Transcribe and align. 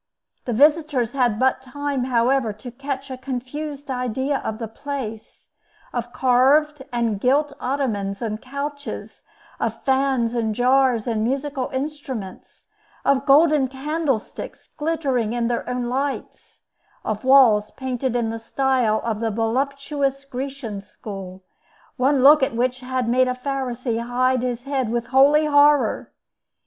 The 0.45 0.53
visitors 0.53 1.11
had 1.11 1.37
but 1.39 1.61
time, 1.61 2.05
however, 2.05 2.53
to 2.53 2.71
catch 2.71 3.11
a 3.11 3.17
confused 3.19 3.91
idea 3.91 4.39
of 4.39 4.57
the 4.57 4.67
place—of 4.67 6.11
carved 6.11 6.81
and 6.91 7.19
gilt 7.21 7.53
ottomans 7.61 8.19
and 8.19 8.41
couches; 8.41 9.21
of 9.59 9.83
fans 9.83 10.33
and 10.33 10.55
jars 10.55 11.05
and 11.05 11.23
musical 11.23 11.69
instruments; 11.71 12.69
of 13.05 13.27
golden 13.27 13.67
candlesticks 13.67 14.65
glittering 14.75 15.33
in 15.33 15.49
their 15.49 15.69
own 15.69 15.85
lights; 15.85 16.63
of 17.05 17.23
walls 17.23 17.69
painted 17.69 18.15
in 18.15 18.31
the 18.31 18.39
style 18.39 19.01
of 19.03 19.19
the 19.19 19.29
voluptuous 19.29 20.25
Grecian 20.25 20.81
school, 20.81 21.43
one 21.97 22.23
look 22.23 22.41
at 22.41 22.55
which 22.55 22.79
had 22.79 23.07
made 23.07 23.27
a 23.27 23.35
Pharisee 23.35 23.99
hide 24.01 24.41
his 24.41 24.63
head 24.63 24.89
with 24.89 25.05
holy 25.13 25.45
horror. 25.45 26.11